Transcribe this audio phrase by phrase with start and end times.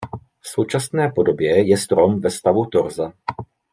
[0.41, 3.13] V současné podobě je strom ve stavu torza.